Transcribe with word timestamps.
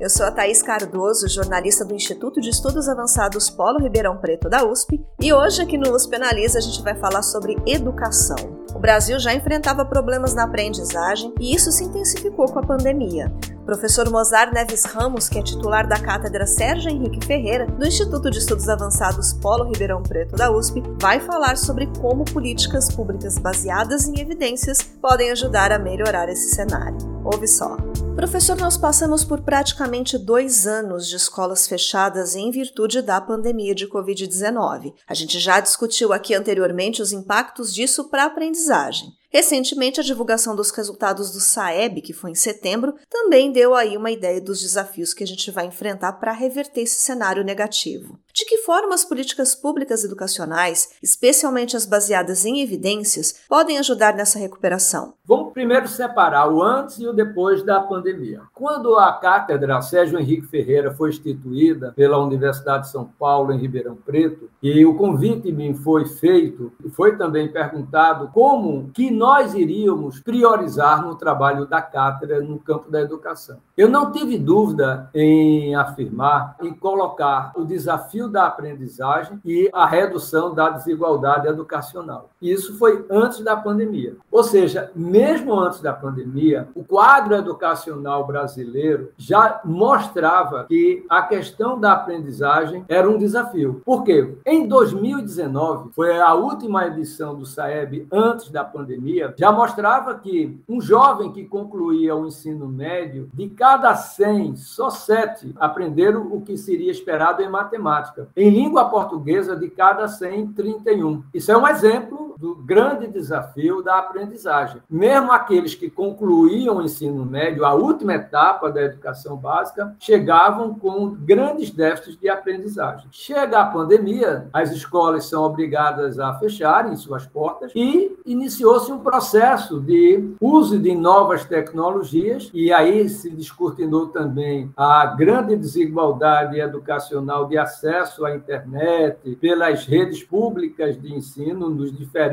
Eu 0.00 0.10
sou 0.10 0.26
a 0.26 0.30
Thaís 0.30 0.60
Cardoso, 0.60 1.28
jornalista 1.28 1.84
do 1.84 1.94
Instituto 1.94 2.40
de 2.40 2.50
Estudos 2.50 2.88
Avançados 2.88 3.48
Polo 3.48 3.78
Ribeirão 3.78 4.16
Preto 4.16 4.48
da 4.48 4.64
USP, 4.64 5.00
e 5.20 5.32
hoje 5.32 5.62
aqui 5.62 5.78
no 5.78 5.94
USP 5.94 6.16
Analisa 6.16 6.58
a 6.58 6.60
gente 6.60 6.82
vai 6.82 6.96
falar 6.96 7.22
sobre 7.22 7.56
educação. 7.64 8.36
O 8.74 8.80
Brasil 8.80 9.20
já 9.20 9.32
enfrentava 9.32 9.84
problemas 9.84 10.34
na 10.34 10.44
aprendizagem 10.44 11.32
e 11.38 11.54
isso 11.54 11.70
se 11.70 11.84
intensificou 11.84 12.46
com 12.46 12.58
a 12.58 12.66
pandemia. 12.66 13.32
Professor 13.64 14.10
Mozart 14.10 14.52
Neves 14.52 14.84
Ramos, 14.84 15.28
que 15.28 15.38
é 15.38 15.42
titular 15.42 15.86
da 15.86 15.98
cátedra 16.00 16.44
Sérgio 16.44 16.90
Henrique 16.90 17.24
Ferreira, 17.24 17.66
do 17.66 17.86
Instituto 17.86 18.32
de 18.32 18.38
Estudos 18.38 18.68
Avançados 18.68 19.32
Polo 19.34 19.70
Ribeirão 19.70 20.02
Preto 20.02 20.34
da 20.34 20.50
USP, 20.50 20.82
vai 21.00 21.20
falar 21.20 21.56
sobre 21.56 21.86
como 22.00 22.24
políticas 22.24 22.92
públicas 22.92 23.38
baseadas 23.38 24.08
em 24.08 24.20
evidências 24.20 24.82
podem 25.00 25.30
ajudar 25.30 25.70
a 25.70 25.78
melhorar 25.78 26.28
esse 26.28 26.52
cenário. 26.52 26.98
Ouve 27.24 27.46
só. 27.46 27.76
Professor, 28.14 28.56
nós 28.56 28.76
passamos 28.76 29.24
por 29.24 29.40
praticamente 29.40 30.16
dois 30.16 30.68
anos 30.68 31.08
de 31.08 31.16
escolas 31.16 31.66
fechadas 31.66 32.36
em 32.36 32.48
virtude 32.48 33.02
da 33.02 33.20
pandemia 33.20 33.74
de 33.74 33.88
Covid-19. 33.88 34.94
A 35.06 35.14
gente 35.14 35.40
já 35.40 35.58
discutiu 35.58 36.12
aqui 36.12 36.32
anteriormente 36.32 37.02
os 37.02 37.12
impactos 37.12 37.74
disso 37.74 38.04
para 38.04 38.22
a 38.22 38.26
aprendizagem. 38.26 39.08
Recentemente, 39.34 39.98
a 39.98 40.04
divulgação 40.04 40.54
dos 40.54 40.70
resultados 40.70 41.32
do 41.32 41.40
SAEB, 41.40 42.02
que 42.02 42.12
foi 42.12 42.30
em 42.30 42.36
setembro, 42.36 42.94
também 43.10 43.50
deu 43.50 43.74
aí 43.74 43.96
uma 43.96 44.12
ideia 44.12 44.40
dos 44.40 44.60
desafios 44.60 45.12
que 45.12 45.24
a 45.24 45.26
gente 45.26 45.50
vai 45.50 45.66
enfrentar 45.66 46.12
para 46.12 46.30
reverter 46.30 46.82
esse 46.82 47.00
cenário 47.00 47.42
negativo. 47.42 48.16
De 48.32 48.44
que 48.44 48.58
forma 48.58 48.94
as 48.94 49.04
políticas 49.04 49.52
públicas 49.56 50.04
educacionais, 50.04 50.90
especialmente 51.02 51.76
as 51.76 51.84
baseadas 51.84 52.44
em 52.44 52.60
evidências, 52.60 53.34
podem 53.48 53.76
ajudar 53.78 54.14
nessa 54.14 54.38
recuperação? 54.38 55.14
Vamos 55.24 55.52
primeiro 55.52 55.88
separar 55.88 56.48
o 56.48 56.62
antes 56.62 57.00
e 57.00 57.06
o 57.08 57.12
depois 57.12 57.64
da 57.64 57.80
pandemia. 57.80 58.03
Quando 58.52 58.96
a 58.96 59.12
cátedra 59.12 59.80
Sérgio 59.80 60.18
Henrique 60.18 60.46
Ferreira 60.46 60.92
foi 60.92 61.10
instituída 61.10 61.92
pela 61.96 62.18
Universidade 62.18 62.84
de 62.84 62.90
São 62.90 63.04
Paulo, 63.18 63.52
em 63.52 63.58
Ribeirão 63.58 63.96
Preto, 63.96 64.50
e 64.62 64.84
o 64.84 64.94
convite 64.94 65.50
me 65.52 65.74
foi 65.74 66.06
feito, 66.06 66.72
foi 66.90 67.16
também 67.16 67.48
perguntado 67.48 68.28
como 68.32 68.90
que 68.92 69.10
nós 69.10 69.54
iríamos 69.54 70.20
priorizar 70.20 71.04
no 71.04 71.14
trabalho 71.14 71.66
da 71.66 71.80
cátedra 71.80 72.40
no 72.40 72.58
campo 72.58 72.90
da 72.90 73.00
educação. 73.00 73.58
Eu 73.76 73.88
não 73.88 74.12
tive 74.12 74.38
dúvida 74.38 75.08
em 75.14 75.74
afirmar, 75.74 76.56
em 76.60 76.72
colocar 76.72 77.52
o 77.56 77.64
desafio 77.64 78.28
da 78.28 78.46
aprendizagem 78.46 79.40
e 79.44 79.70
a 79.72 79.86
redução 79.86 80.54
da 80.54 80.70
desigualdade 80.70 81.48
educacional. 81.48 82.30
Isso 82.40 82.78
foi 82.78 83.04
antes 83.10 83.40
da 83.40 83.56
pandemia. 83.56 84.16
Ou 84.30 84.42
seja, 84.42 84.90
mesmo 84.94 85.54
antes 85.54 85.80
da 85.80 85.92
pandemia, 85.92 86.68
o 86.74 86.84
quadro 86.84 87.34
educacional 87.34 87.93
brasileiro 88.26 89.10
já 89.16 89.60
mostrava 89.64 90.64
que 90.64 91.04
a 91.08 91.22
questão 91.22 91.78
da 91.78 91.92
aprendizagem 91.92 92.84
era 92.88 93.08
um 93.08 93.18
desafio. 93.18 93.82
Por 93.84 94.04
quê? 94.04 94.34
Em 94.46 94.66
2019, 94.66 95.90
foi 95.92 96.18
a 96.18 96.34
última 96.34 96.86
edição 96.86 97.34
do 97.34 97.46
SAEB 97.46 98.06
antes 98.10 98.50
da 98.50 98.64
pandemia, 98.64 99.34
já 99.36 99.52
mostrava 99.52 100.14
que 100.14 100.60
um 100.68 100.80
jovem 100.80 101.32
que 101.32 101.44
concluía 101.44 102.14
o 102.14 102.26
ensino 102.26 102.68
médio, 102.68 103.28
de 103.32 103.48
cada 103.48 103.94
100, 103.94 104.56
só 104.56 104.90
7 104.90 105.54
aprenderam 105.56 106.28
o 106.32 106.40
que 106.40 106.56
seria 106.56 106.90
esperado 106.90 107.42
em 107.42 107.48
matemática. 107.48 108.28
Em 108.36 108.50
língua 108.50 108.88
portuguesa, 108.88 109.56
de 109.56 109.68
cada 109.68 110.08
100, 110.08 110.52
31. 110.52 111.22
Isso 111.32 111.50
é 111.50 111.56
um 111.56 111.66
exemplo 111.66 112.23
do 112.38 112.54
grande 112.56 113.06
desafio 113.06 113.82
da 113.82 113.98
aprendizagem. 113.98 114.82
Mesmo 114.90 115.32
aqueles 115.32 115.74
que 115.74 115.90
concluíam 115.90 116.76
o 116.76 116.82
ensino 116.82 117.24
médio, 117.24 117.64
a 117.64 117.74
última 117.74 118.14
etapa 118.14 118.70
da 118.70 118.82
educação 118.82 119.36
básica, 119.36 119.94
chegavam 119.98 120.74
com 120.74 121.10
grandes 121.10 121.70
déficits 121.70 122.18
de 122.18 122.28
aprendizagem. 122.28 123.06
Chega 123.10 123.60
a 123.60 123.66
pandemia, 123.66 124.48
as 124.52 124.70
escolas 124.72 125.26
são 125.26 125.42
obrigadas 125.44 126.18
a 126.18 126.34
fecharem 126.34 126.96
suas 126.96 127.26
portas 127.26 127.72
e 127.74 128.16
iniciou-se 128.24 128.90
um 128.92 128.98
processo 128.98 129.80
de 129.80 130.34
uso 130.40 130.78
de 130.78 130.94
novas 130.94 131.44
tecnologias 131.44 132.50
e 132.52 132.72
aí 132.72 133.08
se 133.08 133.30
descortinou 133.30 134.08
também 134.08 134.70
a 134.76 135.06
grande 135.06 135.56
desigualdade 135.56 136.58
educacional 136.58 137.46
de 137.46 137.58
acesso 137.58 138.24
à 138.24 138.34
internet, 138.34 139.36
pelas 139.40 139.86
redes 139.86 140.22
públicas 140.22 141.00
de 141.00 141.14
ensino 141.14 141.68
nos 141.68 141.96
diferentes 141.96 142.23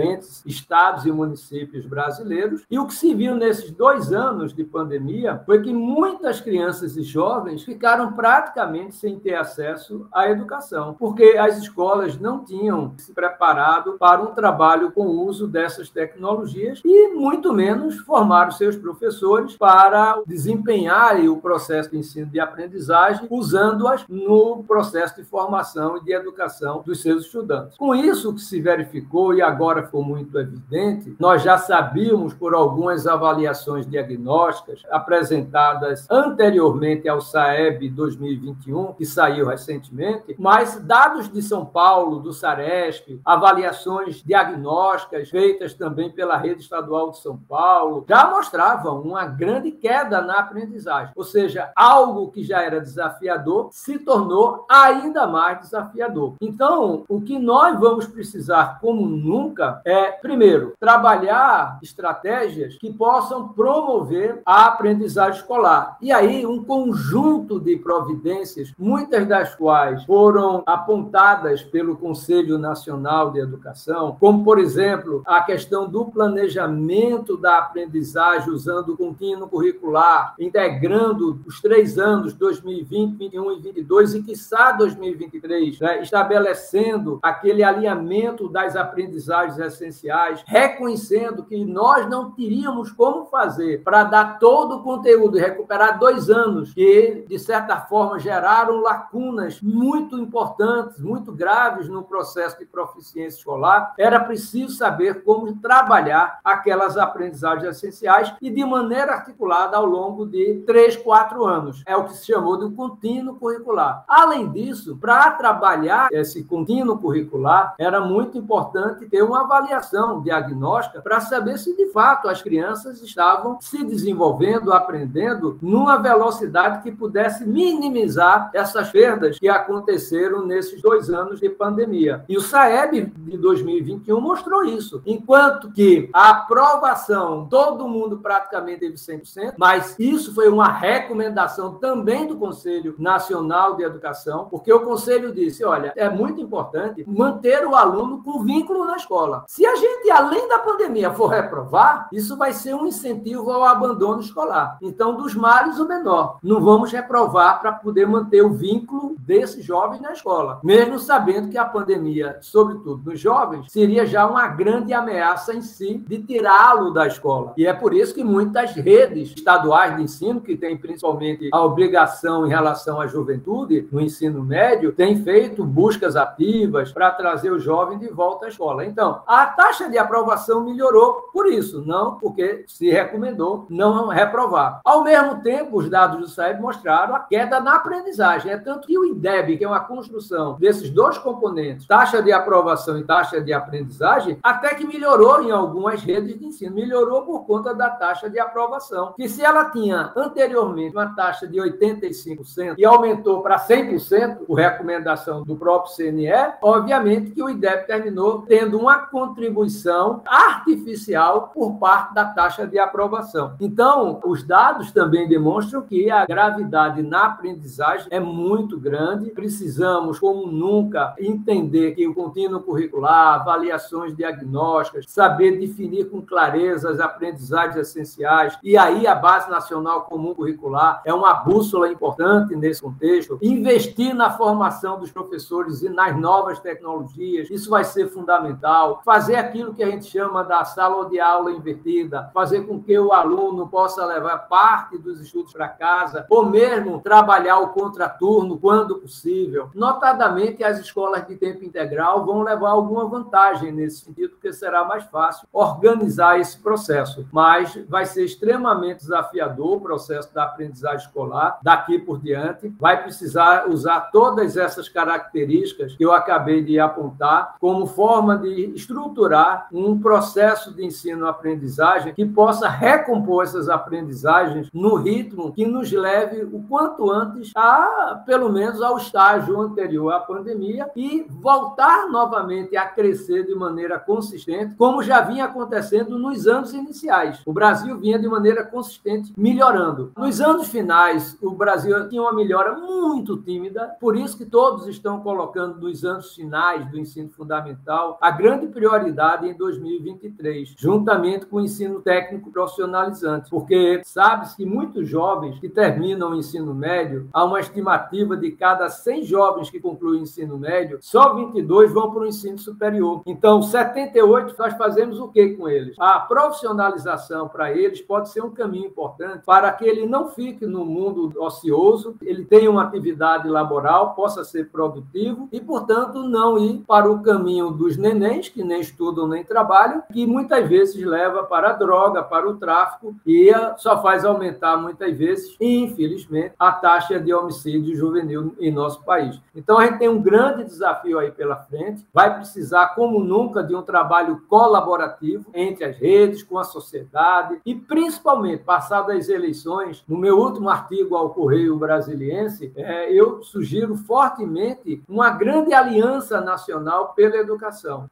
estados 0.46 1.06
e 1.06 1.12
municípios 1.12 1.85
brasileiros. 1.85 2.63
E 2.69 2.79
o 2.79 2.85
que 2.85 2.94
se 2.94 3.13
viu 3.13 3.35
nesses 3.35 3.72
dois 3.72 4.12
anos 4.12 4.53
de 4.53 4.63
pandemia 4.63 5.41
foi 5.46 5.62
que 5.62 5.74
muitas 5.74 6.41
crianças 6.41 6.97
e 6.97 7.03
jovens 7.03 7.63
ficaram 7.63 8.13
praticamente 8.13 8.96
sem 8.96 9.19
ter 9.19 9.35
acesso 9.35 10.07
à 10.12 10.29
educação, 10.29 10.96
porque 10.97 11.35
as 11.38 11.57
escolas 11.57 12.18
não 12.18 12.44
tinham 12.44 12.94
se 12.97 13.13
preparado 13.13 13.94
para 13.94 14.22
um 14.22 14.34
trabalho 14.34 14.91
com 14.91 15.07
o 15.07 15.25
uso 15.25 15.47
dessas 15.47 15.90
tecnologias 15.90 16.81
e 16.84 17.09
muito 17.09 17.53
menos 17.53 17.97
formaram 18.00 18.52
seus 18.52 18.75
professores 18.75 19.58
para 19.58 20.22
desempenhar 20.25 21.19
o 21.22 21.38
processo 21.38 21.91
de 21.91 21.97
ensino 21.97 22.29
e 22.34 22.40
aprendizagem 22.40 23.28
usando-as 23.29 24.06
no 24.08 24.63
processo 24.63 25.16
de 25.16 25.23
formação 25.23 25.52
formação 25.52 25.97
e 25.97 26.03
de 26.03 26.13
educação 26.13 26.81
dos 26.85 27.02
seus 27.02 27.25
estudantes. 27.25 27.78
Com 27.78 27.96
isso, 27.96 28.29
o 28.29 28.34
que 28.34 28.41
se 28.41 28.62
verificou, 28.62 29.34
e 29.34 29.41
agora 29.41 29.81
ficou 29.84 30.03
muito 30.03 30.38
evidente, 30.40 31.16
nós 31.19 31.44
já 31.44 31.58
sabíamos 31.58 32.34
por 32.34 32.53
algumas 32.53 33.08
avaliações 33.08 33.88
diagnósticas 33.88 34.84
apresentadas 34.90 36.08
anteriormente 36.09 37.08
ao 37.08 37.22
SAEB 37.22 37.90
2021, 37.90 38.94
que 38.94 39.06
saiu 39.06 39.47
recentemente, 39.47 40.36
mas 40.38 40.80
dados 40.81 41.30
de 41.30 41.41
São 41.41 41.66
Paulo, 41.66 42.20
do 42.20 42.34
SARESP, 42.34 43.22
avaliações 43.25 44.24
diagnósticas 44.24 45.30
feitas 45.30 45.74
também 45.74 46.09
pela 46.09 46.38
rede 46.38 46.62
estadual 46.62 47.12
de 47.12 47.20
São 47.20 47.38
Paulo, 47.38 48.06
já 48.08 48.30
mostravam 48.30 49.02
uma 49.02 49.25
grande 49.25 49.72
queda 49.72 50.22
na 50.22 50.40
aprendizagem. 50.40 51.14
Ou 51.16 51.24
seja, 51.24 51.72
algo 51.75 52.31
que 52.31 52.44
já 52.44 52.62
era 52.62 52.81
desafiador 52.81 53.70
se 53.72 54.00
tornou 54.00 54.66
ainda 54.70 55.28
mais 55.28 55.59
desafiador. 55.59 56.36
Então, 56.41 57.03
o 57.08 57.22
que 57.22 57.38
nós 57.40 57.80
vamos 57.80 58.08
precisar, 58.08 58.80
como 58.80 59.06
nunca, 59.06 59.71
é, 59.86 60.12
primeiro, 60.12 60.74
trabalhar 60.80 61.80
estratégias 61.82 62.76
que 62.78 62.92
possam 62.92 63.50
promover 63.50 64.42
a 64.46 64.66
aprendizagem 64.66 65.40
escolar. 65.40 65.98
E 66.02 66.12
aí, 66.12 66.46
um 66.46 66.64
conjunto 66.64 67.59
de 67.59 67.78
providências, 67.78 68.74
muitas 68.78 69.28
das 69.28 69.56
quais 69.56 70.04
foram 70.06 70.64
apontadas 70.66 71.64
pelo 71.64 71.96
Conselho 71.96 72.58
Nacional 72.58 73.32
de 73.32 73.40
Educação, 73.40 74.18
como, 74.20 74.44
por 74.44 74.59
exemplo, 74.59 75.22
a 75.26 75.42
questão 75.42 75.88
do 75.88 76.06
planejamento 76.06 77.38
da 77.38 77.59
aprendizagem 77.59 78.50
usando 78.50 78.90
o 78.90 78.98
contínuo 78.98 79.48
curricular, 79.48 80.36
integrando 80.40 81.40
os 81.46 81.62
três 81.62 81.98
anos, 81.98 82.34
2020, 82.34 83.18
2021 83.18 83.42
e 83.44 83.62
2022, 83.62 84.16
e, 84.16 84.24
quiçá, 84.24 84.72
2023 84.72 85.22
2023, 85.22 85.80
né, 85.80 86.02
estabelecendo 86.02 87.20
aquele 87.22 87.64
alinhamento 87.64 88.50
das 88.50 88.76
aprendizagens 88.76 89.59
essenciais, 89.61 90.43
reconhecendo 90.46 91.43
que 91.43 91.63
nós 91.63 92.09
não 92.09 92.31
teríamos 92.31 92.91
como 92.91 93.25
fazer 93.25 93.84
para 93.84 94.03
dar 94.03 94.40
todo 94.40 94.78
o 94.78 94.84
conteúdo 94.84 95.37
e 95.37 95.41
recuperar 95.41 95.99
dois 95.99 96.29
anos 96.29 96.73
que, 96.73 97.25
de 97.28 97.40
certa 97.40 97.78
forma, 97.78 98.19
geraram 98.19 98.81
lacunas 98.81 99.61
muito 99.61 100.17
importantes, 100.17 100.99
muito 100.99 101.31
graves 101.31 101.87
no 101.87 102.03
processo 102.03 102.59
de 102.59 102.66
proficiência 102.66 103.40
escolar, 103.40 103.93
era 103.97 104.19
preciso 104.19 104.75
saber 104.75 105.23
como 105.23 105.55
trabalhar 105.58 106.40
aquelas 106.43 106.97
aprendizagens 106.97 107.78
essenciais 107.78 108.34
e 108.41 108.49
de 108.49 108.64
maneira 108.66 109.14
articulada 109.14 109.78
ao 109.78 109.85
longo 109.85 110.25
de 110.25 110.64
três, 110.66 110.96
quatro 110.96 111.46
anos. 111.46 111.84
É 111.85 111.96
o 111.96 112.05
que 112.05 112.14
se 112.14 112.25
chamou 112.25 112.57
de 112.57 112.66
um 112.66 112.75
contínuo 112.75 113.35
curricular. 113.35 114.03
Além 114.07 114.49
disso, 114.52 114.97
para 114.97 115.31
trabalhar 115.31 116.09
esse 116.11 116.43
contínuo 116.43 116.97
curricular, 116.97 117.75
era 117.78 118.02
muito 118.02 118.37
importante 118.37 119.05
ter 119.07 119.23
uma 119.23 119.46
avaliação 119.52 120.22
diagnóstica 120.22 121.02
para 121.02 121.20
saber 121.20 121.58
se 121.58 121.76
de 121.76 121.88
fato 121.88 122.30
as 122.30 122.42
crianças 122.42 123.02
estavam 123.02 123.58
se 123.59 123.84
desenvolvendo, 123.84 124.72
aprendendo 124.72 125.58
numa 125.62 125.98
velocidade 125.98 126.82
que 126.82 126.92
pudesse 126.92 127.46
minimizar 127.46 128.50
essas 128.53 128.90
perdas 128.90 129.38
que 129.38 129.50
aconteceram 129.50 130.46
nesses 130.46 130.82
dois 130.82 131.09
anos 131.09 131.40
de 131.40 131.50
pandemia. 131.50 132.24
E 132.30 132.38
o 132.38 132.42
SAEB 132.42 133.12
de 133.18 133.38
2021 133.38 134.20
mostrou 134.22 134.64
isso. 134.64 135.02
Enquanto 135.06 135.72
que 135.72 136.09
a 136.14 136.30
aprovação, 136.30 137.48
todo 137.50 137.88
mundo 137.88 138.20
praticamente 138.20 138.80
teve 138.80 138.96
100%, 138.96 139.56
mas 139.58 139.96
isso 140.00 140.34
foi 140.34 140.48
uma 140.48 140.72
recomendação 140.72 141.76
também 141.76 142.28
do 142.28 142.38
Conselho 142.38 142.96
Nacional 142.98 143.76
de 143.76 143.84
Educação, 143.84 144.48
porque 144.50 144.72
o 144.72 144.82
Conselho 144.82 145.34
disse: 145.34 145.64
olha, 145.64 145.92
é 145.96 146.09
muito 146.09 146.40
importante 146.42 147.03
manter 147.08 147.66
o 147.66 147.76
aluno 147.76 148.24
com 148.24 148.44
vínculo 148.44 148.86
na 148.86 148.96
escola. 148.96 149.41
Se 149.47 149.66
a 149.66 149.76
gente, 149.76 150.09
além 150.09 150.47
da 150.47 150.59
pandemia, 150.59 151.11
for 151.11 151.28
reprovar, 151.28 152.08
isso 152.11 152.38
vai 152.38 152.53
ser 152.53 152.73
um 152.73 152.85
incentivo 152.85 153.52
ao 153.52 153.64
abandono 153.64 154.22
escolar. 154.22 154.78
Então, 154.82 155.16
dos 155.16 155.35
males, 155.35 155.79
o 155.79 155.88
menor. 155.88 156.38
Não 156.43 156.61
vamos 156.61 156.91
reprovar 156.91 157.59
para 157.59 157.72
poder 157.72 158.08
manter 158.08 158.41
o 158.43 158.53
vínculo 158.53 159.16
desses 159.20 159.64
jovens 159.64 160.02
na 160.02 160.14
escola, 160.14 160.59
mesmo 160.64 160.99
sabendo 160.99 161.49
que 161.49 161.58
a 161.58 161.66
pandemia, 161.66 162.38
sobretudo 162.41 163.09
nos 163.09 163.20
jovens, 163.20 163.72
seria 163.72 164.05
já 164.05 164.26
uma 164.28 164.47
grande 164.47 164.93
ameaça 164.93 165.53
em 165.53 165.61
si 165.61 165.97
de 166.08 166.22
tirá-lo 166.23 166.91
da 166.91 167.08
escola. 167.08 167.53
E 167.58 167.66
é 167.66 167.73
por 167.73 167.93
isso 167.93 168.14
que 168.14 168.23
muitas 168.23 168.73
redes 168.73 169.34
estaduais 169.35 169.96
de 169.96 170.03
ensino, 170.03 170.41
que 170.41 170.55
têm 170.55 170.78
principalmente 170.78 171.49
a 171.52 171.61
obrigação 171.64 172.46
em 172.46 172.49
relação 172.49 172.99
à 172.99 173.08
juventude, 173.08 173.88
no 173.91 174.02
ensino 174.02 174.43
médio, 174.43 174.91
têm 174.91 175.23
feito 175.23 175.64
buscas 175.64 176.16
ativas 176.16 176.91
para 176.91 177.11
trazer 177.11 177.52
o 177.52 177.59
jovem 177.59 177.97
de 177.97 178.08
volta 178.08 178.46
à 178.46 178.49
escola. 178.49 178.85
Então, 178.85 179.22
a 179.31 179.45
taxa 179.45 179.89
de 179.89 179.97
aprovação 179.97 180.61
melhorou 180.66 181.29
por 181.31 181.47
isso, 181.47 181.81
não 181.85 182.16
porque 182.16 182.66
se 182.67 182.89
recomendou 182.89 183.66
não 183.69 184.09
reprovar. 184.09 184.81
Ao 184.83 185.05
mesmo 185.05 185.41
tempo, 185.41 185.78
os 185.78 185.89
dados 185.89 186.19
do 186.19 186.28
SAEB 186.28 186.61
mostraram 186.61 187.16
a 187.16 187.19
queda 187.19 187.61
na 187.61 187.75
aprendizagem. 187.75 188.51
É 188.51 188.57
tanto 188.57 188.87
que 188.87 188.97
o 188.97 189.05
IDEB, 189.05 189.57
que 189.57 189.63
é 189.63 189.67
uma 189.67 189.79
construção 189.79 190.57
desses 190.59 190.89
dois 190.89 191.17
componentes, 191.17 191.87
taxa 191.87 192.22
de 192.22 192.33
aprovação 192.33 192.97
e 192.97 193.05
taxa 193.05 193.39
de 193.39 193.53
aprendizagem, 193.53 194.37
até 194.43 194.75
que 194.75 194.85
melhorou 194.85 195.41
em 195.41 195.51
algumas 195.51 196.03
redes 196.03 196.37
de 196.37 196.45
ensino. 196.45 196.75
Melhorou 196.75 197.22
por 197.22 197.45
conta 197.45 197.73
da 197.73 197.89
taxa 197.89 198.29
de 198.29 198.37
aprovação, 198.37 199.13
que 199.16 199.29
se 199.29 199.41
ela 199.41 199.69
tinha 199.69 200.11
anteriormente 200.13 200.93
uma 200.93 201.16
taxa 201.16 201.47
de 201.47 201.57
85% 201.57 202.75
e 202.78 202.83
aumentou 202.83 203.41
para 203.41 203.57
100%, 203.57 204.39
por 204.45 204.55
recomendação 204.55 205.43
do 205.43 205.55
próprio 205.55 205.95
CNE, 205.95 206.55
obviamente 206.61 207.31
que 207.31 207.41
o 207.41 207.49
IDEB 207.49 207.87
terminou 207.87 208.41
tendo 208.41 208.78
uma 208.78 209.10
contribuição 209.11 210.22
artificial 210.25 211.52
por 211.53 211.78
parte 211.78 212.13
da 212.13 212.25
taxa 212.25 212.66
de 212.66 212.79
aprovação. 212.79 213.55
Então, 213.59 214.19
os 214.25 214.43
dados 214.43 214.91
também 214.91 215.28
demonstram 215.28 215.81
que 215.81 216.09
a 216.09 216.25
gravidade 216.25 217.03
na 217.03 217.25
aprendizagem 217.25 218.08
é 218.09 218.19
muito 218.19 218.79
grande. 218.79 219.31
Precisamos, 219.31 220.17
como 220.17 220.47
nunca, 220.47 221.13
entender 221.19 221.91
que 221.91 222.08
o 222.08 222.16
contínuo 222.16 222.61
curricular, 222.61 223.41
avaliações 223.41 224.16
diagnósticas, 224.16 225.05
saber 225.08 225.59
definir 225.59 226.09
com 226.09 226.22
clareza 226.22 226.90
as 226.90 226.99
aprendizagens 226.99 227.75
essenciais. 227.75 228.57
E 228.64 228.78
aí 228.78 229.05
a 229.05 229.14
Base 229.16 229.49
Nacional 229.49 230.03
Comum 230.03 230.34
Curricular 230.34 231.02
é 231.03 231.14
uma 231.14 231.34
bússola 231.34 231.91
importante 231.91 232.55
nesse 232.55 232.81
contexto. 232.81 233.37
Investir 233.41 234.16
na 234.16 234.31
formação 234.31 234.99
dos 234.99 235.11
professores 235.11 235.81
e 235.81 235.90
nas 235.90 236.17
novas 236.17 236.59
tecnologias, 236.59 237.49
isso 237.49 237.69
vai 237.69 237.84
ser 237.84 238.07
fundamental. 238.09 239.01
Fazer 239.03 239.36
aquilo 239.36 239.74
que 239.74 239.84
a 239.84 239.90
gente 239.90 240.06
chama 240.06 240.44
da 240.44 240.64
sala 240.64 241.09
de 241.09 241.20
aula 241.20 241.52
invertida, 241.52 242.30
fazer 242.34 242.62
com 242.62 242.82
que 242.82 242.98
o 242.98 243.12
aluno 243.12 243.68
possa 243.68 244.06
levar 244.06 244.38
parte 244.48 244.98
dos 244.98 245.20
estudos 245.20 245.53
para 245.53 245.68
casa, 245.68 246.26
ou 246.30 246.46
mesmo 246.46 247.02
trabalhar 247.02 247.59
o 247.59 247.70
contraturno 247.70 248.58
quando 248.58 248.98
possível. 248.98 249.70
Notadamente, 249.74 250.64
as 250.64 250.80
escolas 250.80 251.26
de 251.28 251.36
tempo 251.36 251.64
integral 251.64 252.26
vão 252.26 252.42
levar 252.42 252.70
alguma 252.70 253.06
vantagem 253.06 253.72
nesse 253.72 254.06
sentido, 254.06 254.32
porque 254.32 254.53
será 254.53 254.84
mais 254.84 255.03
fácil 255.06 255.48
organizar 255.52 256.39
esse 256.39 256.58
processo. 256.58 257.25
Mas 257.32 257.77
vai 257.88 258.06
ser 258.06 258.25
extremamente 258.25 259.00
desafiador 259.00 259.77
o 259.77 259.82
processo 259.82 260.34
da 260.34 260.44
aprendizagem 260.44 261.06
escolar 261.06 261.60
daqui 261.62 262.00
por 262.00 262.20
diante. 262.20 262.74
Vai 262.80 263.01
precisar 263.01 263.68
usar 263.70 264.12
todas 264.12 264.58
essas 264.58 264.88
características 264.89 265.96
que 265.96 266.03
eu 266.03 266.13
acabei 266.13 266.63
de 266.63 266.80
apontar 266.80 267.56
como 267.60 267.86
forma 267.86 268.38
de 268.38 268.72
estruturar 268.91 269.67
um 269.72 270.00
processo 270.00 270.74
de 270.74 270.86
ensino-aprendizagem 270.86 272.13
que 272.13 272.25
possa 272.25 272.67
recompor 272.67 273.43
essas 273.43 273.70
aprendizagens 273.70 274.70
no 274.74 274.96
ritmo 274.96 275.53
que 275.53 275.65
nos 275.65 275.91
leve 275.91 276.43
o 276.43 276.63
quanto 276.67 277.10
antes 277.10 277.51
a, 277.55 278.22
pelo 278.25 278.51
menos, 278.51 278.82
ao 278.82 278.98
estágio 278.98 279.60
anterior 279.60 280.12
à 280.12 280.20
pandemia 280.20 280.89
e 280.96 281.25
voltar 281.29 282.08
novamente 282.10 282.75
a 282.75 282.86
crescer 282.86 283.46
de 283.46 283.55
maneira 283.55 283.98
consistente, 283.98 284.75
como 284.75 285.01
já 285.01 285.22
vinha 285.22 285.46
acontecendo 285.46 286.20
nos 286.20 286.48
anos 286.48 286.74
iniciais. 286.74 287.41
O 287.46 287.53
Brasil 287.53 287.98
vinha 287.98 288.20
de 288.20 288.27
maneira 288.27 288.63
consistente 288.63 289.34
melhorando. 289.38 290.12
Nos 290.17 290.41
anos 290.41 290.67
finais, 290.67 291.38
o 291.41 291.51
Brasil 291.51 292.10
tinha 292.10 292.22
uma 292.22 292.34
melhora 292.34 292.77
muito 292.77 293.38
tímida, 293.38 293.96
por 294.00 294.15
isso 294.15 294.38
que 294.38 294.46
todos 294.46 294.88
estão 294.88 295.22
colocando 295.22 295.79
nos 295.79 296.03
anos 296.03 296.36
finais 296.36 296.89
do 296.89 297.00
ensino 297.00 297.29
fundamental 297.29 298.17
a 298.20 298.32
grande 298.32 298.67
prioridade 298.81 299.48
em 299.48 299.53
2023, 299.53 300.74
juntamente 300.75 301.45
com 301.45 301.57
o 301.57 301.62
ensino 301.62 302.01
técnico 302.01 302.51
profissionalizante, 302.51 303.48
porque 303.48 304.01
sabe-se 304.03 304.57
que 304.57 304.65
muitos 304.65 305.07
jovens 305.07 305.60
que 305.60 305.69
terminam 305.69 306.31
o 306.31 306.36
ensino 306.36 306.74
médio, 306.74 307.29
há 307.31 307.45
uma 307.45 307.60
estimativa 307.60 308.36
de 308.36 308.51
cada 308.51 308.89
100 308.89 309.24
jovens 309.24 309.69
que 309.69 309.79
concluem 309.79 310.22
o 310.22 310.24
ensino 310.24 310.57
médio, 310.57 310.98
só 311.00 311.36
22 311.36 311.93
vão 311.93 312.10
para 312.12 312.22
o 312.22 312.25
ensino 312.25 312.57
superior. 312.57 313.22
Então, 313.27 313.62
78 313.62 314.55
nós 314.57 314.74
fazemos 314.75 315.19
o 315.19 315.27
que 315.27 315.50
com 315.50 315.69
eles? 315.69 315.95
A 316.00 316.19
profissionalização 316.19 317.48
para 317.48 317.72
eles 317.72 318.01
pode 318.01 318.29
ser 318.29 318.43
um 318.43 318.50
caminho 318.50 318.88
importante 318.88 319.43
para 319.45 319.72
que 319.72 319.86
ele 319.86 320.07
não 320.07 320.29
fique 320.29 320.65
no 320.65 320.83
mundo 320.83 321.31
ocioso, 321.39 322.15
ele 322.22 322.45
tenha 322.45 322.72
uma 322.72 322.83
atividade 322.83 323.48
laboral, 323.48 324.15
possa 324.15 324.43
ser 324.43 324.69
produtivo 324.69 325.48
e, 325.51 325.62
portanto, 325.62 326.24
não 326.24 326.57
ir 326.57 326.79
para 326.88 327.12
o 327.12 327.22
caminho 327.22 327.69
dos 327.69 327.95
nenéns, 327.95 328.50
que 328.50 328.63
nem 328.72 328.79
estudam 328.79 329.27
nem 329.27 329.44
trabalham, 329.44 330.01
que 330.12 330.25
muitas 330.25 330.68
vezes 330.68 331.03
leva 331.03 331.44
para 331.44 331.72
a 331.72 331.74
droga, 331.74 332.24
para 332.24 332.50
o 332.50 332.56
tráfico 332.56 333.15
e 333.25 333.51
só 333.77 334.01
faz 334.01 334.24
aumentar 334.24 334.77
muitas 334.77 335.18
vezes, 335.18 335.56
infelizmente, 335.60 336.53
a 336.58 336.72
taxa 336.72 337.20
de 337.20 337.34
homicídio 337.34 337.96
juvenil 337.96 338.56
em 338.60 338.72
nosso 338.72 339.03
país. 339.03 339.39
Então 339.53 339.77
a 339.77 339.86
gente 339.86 340.00
tem 340.00 340.10
um 340.10 340.22
grande 340.22 340.63
desafio 340.63 341.20
aí 341.20 341.32
pela 341.32 341.58
frente, 341.58 342.06
vai 342.13 342.34
precisar 342.36 342.96
como 342.96 343.20
nunca 343.20 343.62
de 343.62 343.75
um 343.75 343.82
trabalho 343.82 344.41
colaborativo 344.48 345.46
entre 345.53 345.84
as 345.84 345.98
redes, 345.98 346.43
com 346.43 346.57
a 346.57 346.63
sociedade 346.63 347.60
e 347.65 347.75
principalmente 347.75 348.63
passadas 348.63 349.17
as 349.17 349.29
eleições, 349.29 350.03
no 350.07 350.17
meu 350.17 350.38
último 350.38 350.69
artigo 350.69 351.15
ao 351.15 351.31
Correio 351.31 351.75
Brasiliense, 351.75 352.72
é, 352.75 353.12
eu 353.12 353.43
sugiro 353.43 353.95
fortemente 353.95 355.03
uma 355.10 355.31
grande 355.31 355.74
aliança 355.74 356.39
nacional 356.39 357.13
pela 357.13 357.36
educação, 357.36 358.10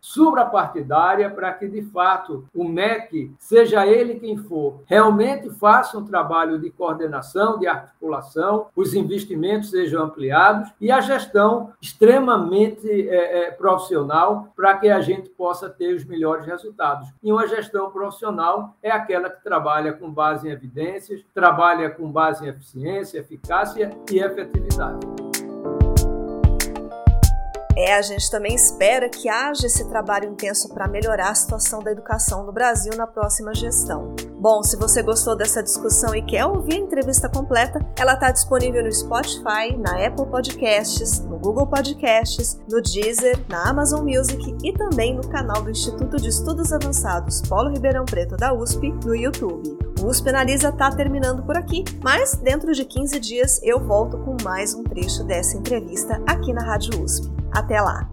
suprapartidária, 0.50 1.30
para 1.30 1.54
que 1.54 1.68
de 1.68 1.82
fato 1.84 2.46
o 2.54 2.64
MEC, 2.68 3.32
seja 3.38 3.86
ele 3.86 4.16
quem 4.16 4.38
for, 4.38 4.82
realmente 4.86 5.50
faça 5.52 5.98
um 5.98 6.04
trabalho 6.04 6.60
de 6.60 6.70
coordenação, 6.72 7.60
de 7.60 7.68
articulação, 7.68 8.68
os 8.76 8.94
investimentos 8.94 9.70
sejam 9.70 10.04
ampliados 10.04 10.70
e 10.82 10.92
a 10.92 11.00
gestão 11.00 11.72
extremamente 11.82 12.90
é, 12.90 13.48
é, 13.48 13.52
profissional 13.52 14.52
para 14.56 14.78
que 14.78 14.90
a 14.90 15.00
gente 15.02 15.30
possa 15.30 15.70
ter 15.70 15.94
os 15.94 16.04
melhores 16.04 16.46
resultados. 16.46 17.08
E 17.24 17.32
uma 17.32 17.48
gestão 17.48 17.92
profissional 17.92 18.76
é 18.82 18.92
aquela 18.92 19.30
que 19.30 19.44
trabalha 19.44 19.94
com 19.94 20.12
base 20.12 20.48
em 20.48 20.52
evidências, 20.52 21.24
trabalha 21.34 21.90
com 21.90 22.12
base 22.12 22.46
em 22.46 22.50
eficiência, 22.50 23.20
eficácia 23.20 23.92
e 24.12 24.20
efetividade. 24.20 25.29
É, 27.80 27.96
a 27.96 28.02
gente 28.02 28.30
também 28.30 28.54
espera 28.54 29.08
que 29.08 29.30
haja 29.30 29.66
esse 29.66 29.88
trabalho 29.88 30.30
intenso 30.30 30.68
para 30.74 30.86
melhorar 30.86 31.30
a 31.30 31.34
situação 31.36 31.82
da 31.82 31.90
educação 31.90 32.46
no 32.46 32.52
Brasil 32.52 32.92
na 32.98 33.08
próxima 33.08 33.56
gestão. 33.56 34.14
Bom, 34.38 34.62
se 34.62 34.76
você 34.76 35.02
gostou 35.02 35.34
dessa 35.34 35.64
discussão 35.64 36.14
e 36.14 36.22
quer 36.22 36.46
ouvir 36.46 36.74
a 36.74 36.80
entrevista 36.80 37.30
completa, 37.30 37.80
ela 37.98 38.16
está 38.16 38.32
disponível 38.32 38.84
no 38.84 38.92
Spotify, 38.92 39.78
na 39.78 40.06
Apple 40.06 40.26
Podcasts, 40.26 41.22
no 41.22 41.40
Google 41.40 41.68
Podcasts, 41.68 42.60
no 42.70 42.82
Deezer, 42.82 43.40
na 43.48 43.70
Amazon 43.70 44.04
Music 44.04 44.58
e 44.62 44.74
também 44.74 45.16
no 45.16 45.26
canal 45.30 45.62
do 45.62 45.72
Instituto 45.72 46.18
de 46.18 46.28
Estudos 46.28 46.74
Avançados 46.74 47.42
Polo 47.44 47.70
Ribeirão 47.70 48.04
Preto 48.04 48.36
da 48.36 48.54
USP 48.54 48.92
no 49.06 49.16
YouTube. 49.16 49.80
O 50.02 50.08
USP 50.08 50.28
Analisa 50.28 50.68
está 50.68 50.92
terminando 50.92 51.44
por 51.44 51.56
aqui, 51.56 51.86
mas 52.04 52.36
dentro 52.36 52.74
de 52.74 52.84
15 52.84 53.18
dias 53.22 53.64
eu 53.64 53.80
volto 53.80 54.18
com 54.18 54.36
mais 54.44 54.74
um 54.74 54.84
trecho 54.84 55.24
dessa 55.24 55.58
entrevista 55.58 56.22
aqui 56.28 56.52
na 56.52 56.62
Rádio 56.62 57.02
USP. 57.02 57.39
Até 57.52 57.82
lá! 57.82 58.10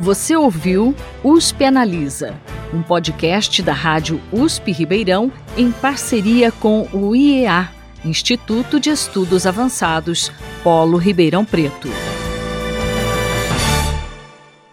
Você 0.00 0.36
ouviu 0.36 0.94
USP 1.24 1.64
Analisa, 1.64 2.34
um 2.72 2.82
podcast 2.82 3.62
da 3.62 3.72
Rádio 3.72 4.20
USP 4.32 4.70
Ribeirão 4.70 5.32
em 5.56 5.72
parceria 5.72 6.52
com 6.52 6.88
o 6.92 7.16
IEA, 7.16 7.68
Instituto 8.04 8.78
de 8.78 8.90
Estudos 8.90 9.44
Avançados, 9.44 10.30
Polo 10.62 10.96
Ribeirão 10.98 11.44
Preto. 11.44 11.88